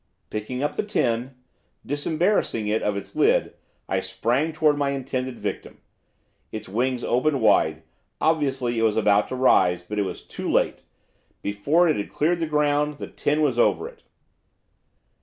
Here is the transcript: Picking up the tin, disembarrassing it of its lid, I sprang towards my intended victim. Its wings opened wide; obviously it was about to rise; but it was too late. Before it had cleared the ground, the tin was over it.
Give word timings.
Picking 0.31 0.63
up 0.63 0.75
the 0.77 0.81
tin, 0.83 1.35
disembarrassing 1.85 2.65
it 2.67 2.81
of 2.81 2.97
its 2.97 3.15
lid, 3.15 3.53
I 3.87 3.99
sprang 3.99 4.51
towards 4.51 4.79
my 4.79 4.89
intended 4.89 5.37
victim. 5.37 5.77
Its 6.51 6.67
wings 6.67 7.03
opened 7.03 7.39
wide; 7.39 7.83
obviously 8.19 8.79
it 8.79 8.81
was 8.81 8.97
about 8.97 9.27
to 9.27 9.35
rise; 9.35 9.83
but 9.83 9.99
it 9.99 10.03
was 10.03 10.23
too 10.23 10.49
late. 10.49 10.81
Before 11.43 11.87
it 11.87 11.97
had 11.97 12.09
cleared 12.11 12.39
the 12.39 12.47
ground, 12.47 12.95
the 12.95 13.05
tin 13.05 13.43
was 13.43 13.59
over 13.59 13.87
it. 13.87 14.01